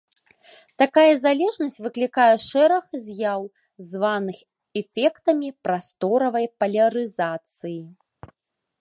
[0.81, 3.41] Такая залежнасць выклікае шэраг з'яў,
[3.91, 4.37] званых
[4.83, 7.81] эфектамі прасторавай палярызацыі.